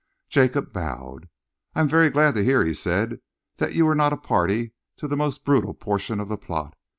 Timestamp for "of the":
6.19-6.39